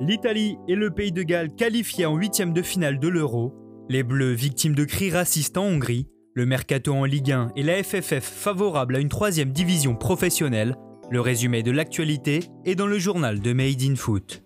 [0.00, 3.54] L'Italie et le Pays de Galles qualifiés en huitième de finale de l'Euro,
[3.88, 7.82] les Bleus victimes de cris racistes en Hongrie, le mercato en Ligue 1 et la
[7.82, 10.74] FFF favorable à une troisième division professionnelle,
[11.10, 14.42] le résumé de l'actualité est dans le journal de Made in Foot.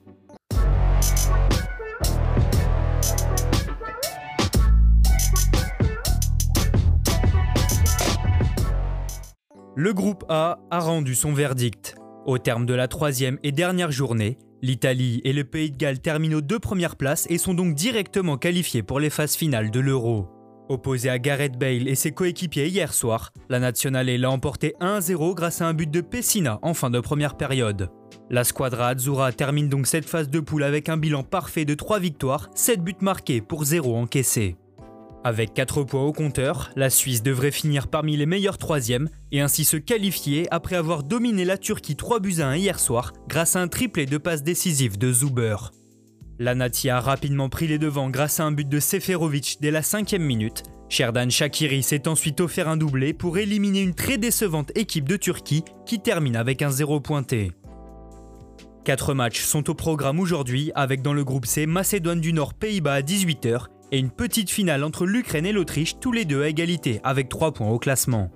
[9.79, 11.95] Le groupe A a rendu son verdict.
[12.25, 16.39] Au terme de la troisième et dernière journée, l'Italie et le Pays de Galles terminent
[16.39, 20.29] aux deux premières places et sont donc directement qualifiés pour les phases finales de l'Euro.
[20.69, 25.61] Opposé à Gareth Bale et ses coéquipiers hier soir, la Nationale l'a emporté 1-0 grâce
[25.61, 27.91] à un but de Pessina en fin de première période.
[28.31, 32.01] La squadra Azzurra termine donc cette phase de poule avec un bilan parfait de 3
[32.01, 34.57] victoires, 7 buts marqués pour 0 encaissés.
[35.27, 39.65] Avec 4 points au compteur, la Suisse devrait finir parmi les meilleurs troisièmes et ainsi
[39.65, 43.61] se qualifier après avoir dominé la Turquie 3 buts à 1 hier soir grâce à
[43.61, 45.57] un triplé de passes décisives de Zuber.
[46.39, 49.83] La Nati a rapidement pris les devants grâce à un but de Seferovic dès la
[49.83, 50.63] cinquième minute.
[50.89, 55.65] Sherdan Shakiri s'est ensuite offert un doublé pour éliminer une très décevante équipe de Turquie
[55.87, 57.51] qui termine avec un 0 pointé.
[58.85, 62.95] Quatre matchs sont au programme aujourd'hui avec dans le groupe C Macédoine du Nord Pays-Bas
[62.95, 67.01] à 18h et une petite finale entre l'Ukraine et l'Autriche, tous les deux à égalité,
[67.05, 68.31] avec 3 points au classement.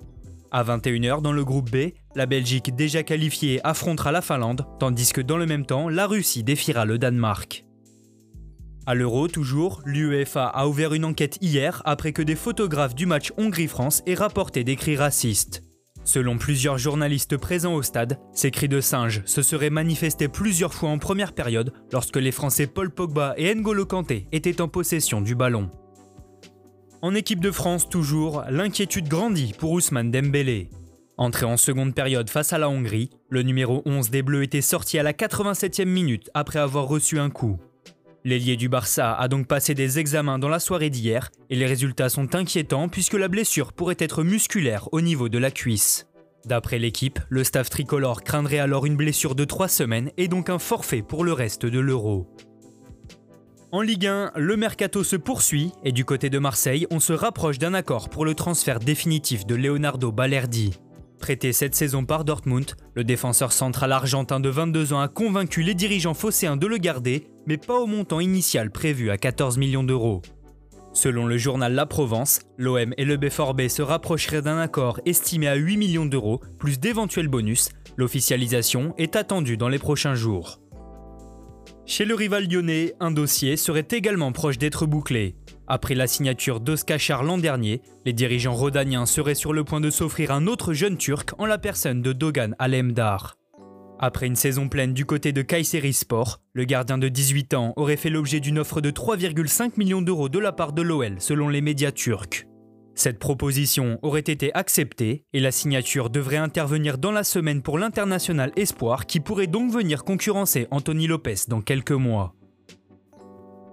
[0.51, 5.21] À 21h dans le groupe B, la Belgique déjà qualifiée affrontera la Finlande, tandis que
[5.21, 7.65] dans le même temps, la Russie défiera le Danemark.
[8.85, 13.31] À l'Euro, toujours, l'UEFA a ouvert une enquête hier après que des photographes du match
[13.37, 15.63] Hongrie-France aient rapporté des cris racistes.
[16.03, 20.89] Selon plusieurs journalistes présents au stade, ces cris de singe se seraient manifestés plusieurs fois
[20.89, 25.35] en première période lorsque les Français Paul Pogba et N'Golo Kanté étaient en possession du
[25.35, 25.69] ballon.
[27.03, 30.69] En équipe de France toujours, l'inquiétude grandit pour Ousmane Dembélé.
[31.17, 34.97] Entré en seconde période face à la Hongrie, le numéro 11 des Bleus était sorti
[34.97, 37.59] à la 87e minute après avoir reçu un coup.
[38.23, 42.09] L'ailier du Barça a donc passé des examens dans la soirée d'hier et les résultats
[42.09, 46.07] sont inquiétants puisque la blessure pourrait être musculaire au niveau de la cuisse.
[46.45, 50.59] D'après l'équipe, le staff tricolore craindrait alors une blessure de 3 semaines et donc un
[50.59, 52.27] forfait pour le reste de l'Euro.
[53.71, 57.57] En Ligue 1, le mercato se poursuit et du côté de Marseille, on se rapproche
[57.57, 60.73] d'un accord pour le transfert définitif de Leonardo Balerdi.
[61.21, 65.75] Prêté cette saison par Dortmund, le défenseur central argentin de 22 ans a convaincu les
[65.75, 70.23] dirigeants phocéens de le garder, mais pas au montant initial prévu à 14 millions d'euros.
[70.93, 75.53] Selon le journal La Provence, l'OM et le B4B se rapprocheraient d'un accord estimé à
[75.53, 77.69] 8 millions d'euros, plus d'éventuels bonus.
[77.97, 80.59] L'officialisation est attendue dans les prochains jours.
[81.85, 85.35] Chez le rival lyonnais, un dossier serait également proche d'être bouclé.
[85.67, 90.31] Après la signature d'Oskachar l'an dernier, les dirigeants rodaniens seraient sur le point de s'offrir
[90.31, 93.35] un autre jeune turc en la personne de Dogan Alemdar.
[93.99, 97.97] Après une saison pleine du côté de Kayseri Sport, le gardien de 18 ans aurait
[97.97, 101.61] fait l'objet d'une offre de 3,5 millions d'euros de la part de l'OL selon les
[101.61, 102.47] médias turcs.
[102.95, 108.51] Cette proposition aurait été acceptée et la signature devrait intervenir dans la semaine pour l'international
[108.55, 112.35] Espoir qui pourrait donc venir concurrencer Anthony Lopez dans quelques mois.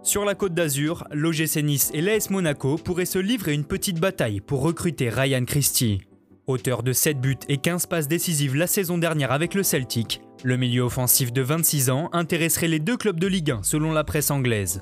[0.02, 4.40] Sur la côte d'Azur, l'OGC Nice et l'AS Monaco pourraient se livrer une petite bataille
[4.40, 6.00] pour recruter Ryan Christie.
[6.46, 10.56] Auteur de 7 buts et 15 passes décisives la saison dernière avec le Celtic, le
[10.56, 14.30] milieu offensif de 26 ans intéresserait les deux clubs de Ligue 1 selon la presse
[14.30, 14.80] anglaise.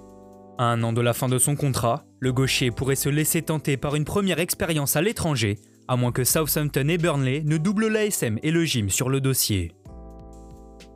[0.59, 3.77] À un an de la fin de son contrat, le gaucher pourrait se laisser tenter
[3.77, 8.39] par une première expérience à l'étranger, à moins que Southampton et Burnley ne doublent l'ASM
[8.43, 9.73] et le gym sur le dossier.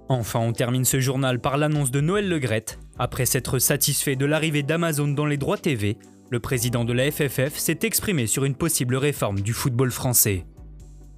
[0.08, 4.62] Enfin, on termine ce journal par l'annonce de Noël Legrette, après s'être satisfait de l'arrivée
[4.62, 5.98] d'Amazon dans les droits TV,
[6.30, 10.46] le président de la FFF s'est exprimé sur une possible réforme du football français.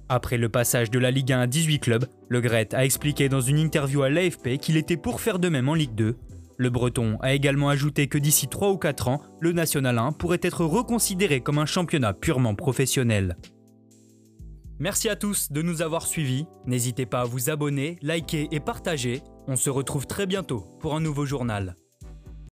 [0.09, 2.41] Après le passage de la Ligue 1 à 18 clubs, Le
[2.75, 5.95] a expliqué dans une interview à l'AFP qu'il était pour faire de même en Ligue
[5.95, 6.15] 2.
[6.57, 10.39] Le Breton a également ajouté que d'ici 3 ou 4 ans, le National 1 pourrait
[10.41, 13.37] être reconsidéré comme un championnat purement professionnel.
[14.79, 16.45] Merci à tous de nous avoir suivis.
[16.65, 19.21] N'hésitez pas à vous abonner, liker et partager.
[19.47, 21.75] On se retrouve très bientôt pour un nouveau journal.